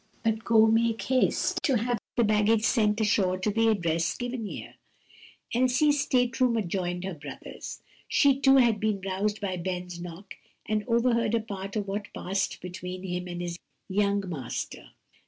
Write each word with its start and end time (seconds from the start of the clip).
"But 0.23 0.43
go, 0.43 0.65
make 0.65 1.03
haste 1.03 1.59
to 1.61 1.75
have 1.77 1.99
the 2.15 2.23
baggage 2.23 2.63
sent 2.63 2.99
ashore 2.99 3.37
to 3.37 3.51
the 3.51 3.67
address 3.67 4.17
given 4.17 4.47
here." 4.47 4.77
Elsie's 5.53 6.01
state 6.01 6.41
room 6.41 6.57
adjoined 6.57 7.03
her 7.03 7.13
brother's. 7.13 7.83
She 8.07 8.39
too 8.39 8.55
had 8.55 8.79
been 8.79 8.99
roused 9.01 9.39
by 9.39 9.57
Ben's 9.57 10.01
knock 10.01 10.33
and 10.65 10.83
overheard 10.87 11.35
a 11.35 11.39
part 11.39 11.75
of 11.75 11.87
what 11.87 12.11
passed 12.15 12.61
between 12.61 13.03
him 13.03 13.27
and 13.27 13.41
his 13.43 13.59
young 13.87 14.27
master. 14.27 14.89